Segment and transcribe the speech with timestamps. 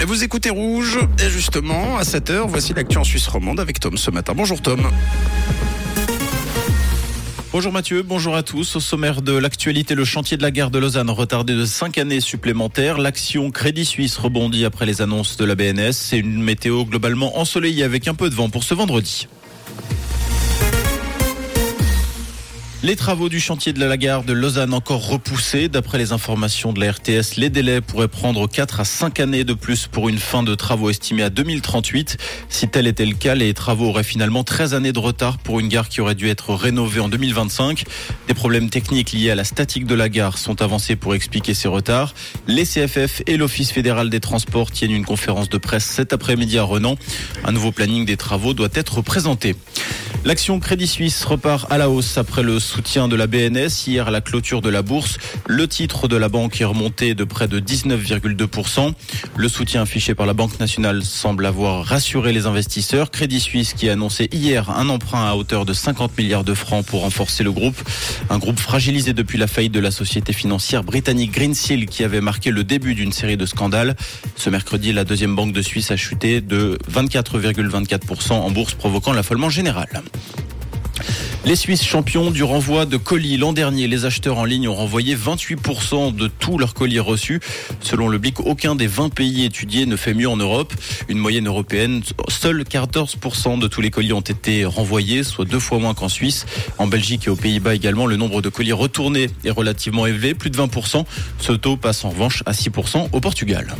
[0.00, 1.00] Et vous écoutez Rouge.
[1.18, 4.32] Et justement, à 7h, voici l'actu en Suisse romande avec Tom ce matin.
[4.36, 4.88] Bonjour Tom.
[7.50, 8.76] Bonjour Mathieu, bonjour à tous.
[8.76, 12.20] Au sommaire de l'actualité, le chantier de la gare de Lausanne retardé de 5 années
[12.20, 12.98] supplémentaires.
[12.98, 15.92] L'action Crédit Suisse rebondit après les annonces de la BNS.
[15.92, 19.26] C'est une météo globalement ensoleillée avec un peu de vent pour ce vendredi.
[22.84, 25.68] Les travaux du chantier de la gare de Lausanne encore repoussés.
[25.68, 29.52] D'après les informations de la RTS, les délais pourraient prendre 4 à 5 années de
[29.52, 32.18] plus pour une fin de travaux estimée à 2038.
[32.48, 35.66] Si tel était le cas, les travaux auraient finalement 13 années de retard pour une
[35.66, 37.82] gare qui aurait dû être rénovée en 2025.
[38.28, 41.66] Des problèmes techniques liés à la statique de la gare sont avancés pour expliquer ces
[41.66, 42.14] retards.
[42.46, 46.62] Les CFF et l'Office fédéral des transports tiennent une conférence de presse cet après-midi à
[46.62, 46.96] Renan.
[47.42, 49.56] Un nouveau planning des travaux doit être présenté.
[50.24, 53.86] L'action Crédit Suisse repart à la hausse après le soutien de la BNS.
[53.86, 57.24] Hier, à la clôture de la bourse, le titre de la banque est remonté de
[57.24, 58.92] près de 19,2%.
[59.36, 63.10] Le soutien affiché par la Banque nationale semble avoir rassuré les investisseurs.
[63.10, 66.84] Crédit Suisse qui a annoncé hier un emprunt à hauteur de 50 milliards de francs
[66.84, 67.76] pour renforcer le groupe.
[68.28, 72.50] Un groupe fragilisé depuis la faillite de la société financière britannique Greensill qui avait marqué
[72.50, 73.96] le début d'une série de scandales.
[74.36, 79.48] Ce mercredi, la deuxième banque de Suisse a chuté de 24,24% en bourse provoquant l'affolement
[79.48, 79.88] général.
[81.48, 83.38] Les Suisses champions du renvoi de colis.
[83.38, 87.40] L'an dernier, les acheteurs en ligne ont renvoyé 28% de tous leurs colis reçus.
[87.80, 90.74] Selon le BIC, aucun des 20 pays étudiés ne fait mieux en Europe.
[91.08, 95.78] Une moyenne européenne, seuls 14% de tous les colis ont été renvoyés, soit deux fois
[95.78, 96.44] moins qu'en Suisse.
[96.76, 100.50] En Belgique et aux Pays-Bas également, le nombre de colis retournés est relativement élevé, plus
[100.50, 101.06] de 20%.
[101.38, 103.74] Ce taux passe en revanche à 6% au Portugal.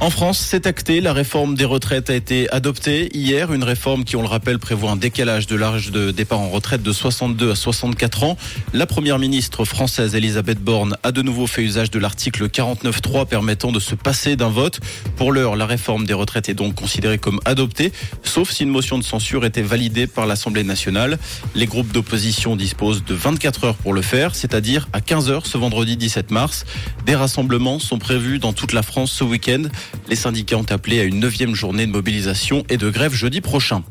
[0.00, 1.00] En France, c'est acté.
[1.00, 3.52] La réforme des retraites a été adoptée hier.
[3.52, 6.84] Une réforme qui, on le rappelle, prévoit un décalage de l'âge de départ en retraite
[6.84, 8.36] de 62 à 64 ans.
[8.72, 13.72] La première ministre française, Elisabeth Borne, a de nouveau fait usage de l'article 49.3 permettant
[13.72, 14.78] de se passer d'un vote.
[15.16, 18.98] Pour l'heure, la réforme des retraites est donc considérée comme adoptée, sauf si une motion
[18.98, 21.18] de censure était validée par l'Assemblée nationale.
[21.56, 25.58] Les groupes d'opposition disposent de 24 heures pour le faire, c'est-à-dire à 15 heures ce
[25.58, 26.66] vendredi 17 mars.
[27.04, 29.64] Des rassemblements sont prévus dans toute la France ce week-end.
[30.08, 33.82] Les syndicats ont appelé à une neuvième journée de mobilisation et de grève jeudi prochain.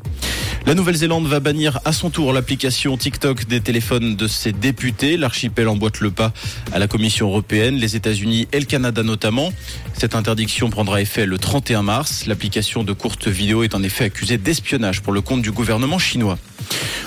[0.66, 5.16] La Nouvelle-Zélande va bannir à son tour l'application TikTok des téléphones de ses députés.
[5.16, 6.32] L'archipel emboîte le pas
[6.72, 9.52] à la Commission européenne, les États-Unis et le Canada notamment.
[9.94, 12.26] Cette interdiction prendra effet le 31 mars.
[12.26, 16.38] L'application de courtes vidéos est en effet accusée d'espionnage pour le compte du gouvernement chinois.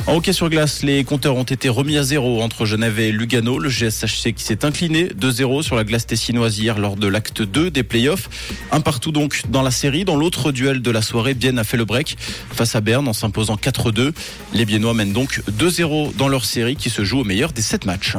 [0.07, 3.59] En hockey sur glace, les compteurs ont été remis à zéro entre Genève et Lugano.
[3.59, 7.69] Le GSHC qui s'est incliné 2-0 sur la glace tessinoise hier lors de l'acte 2
[7.69, 8.29] des playoffs.
[8.71, 10.05] Un partout donc dans la série.
[10.05, 12.17] Dans l'autre duel de la soirée, Bienne a fait le break
[12.51, 14.11] face à Berne en s'imposant 4-2.
[14.53, 17.85] Les Biennois mènent donc 2-0 dans leur série qui se joue au meilleur des 7
[17.85, 18.15] matchs.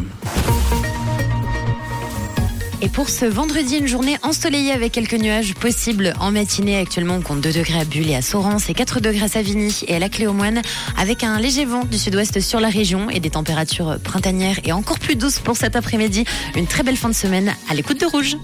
[2.85, 6.77] Et pour ce vendredi, une journée ensoleillée avec quelques nuages possibles en matinée.
[6.77, 9.85] Actuellement, on compte 2 degrés à Bulle et à Sorens et 4 degrés à Savigny
[9.87, 10.63] et à la Cléomoine
[10.99, 14.99] avec un léger vent du sud-ouest sur la région et des températures printanières et encore
[14.99, 16.25] plus douces pour cet après-midi.
[16.57, 18.37] Une très belle fin de semaine à l'écoute de Rouge.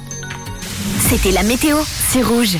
[1.08, 1.76] C'était la météo,
[2.12, 2.56] c'est Rouge.